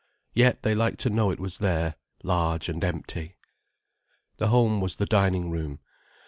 Yet 0.33 0.63
they 0.63 0.73
liked 0.73 0.99
to 1.01 1.11
know 1.11 1.29
it 1.29 1.39
was 1.39 1.59
there, 1.59 1.93
large 2.23 2.69
and 2.69 2.83
empty. 2.83 3.37
The 4.37 4.47
home 4.47 4.81
was 4.81 4.95
the 4.95 5.05
dining 5.05 5.51
room. 5.51 5.77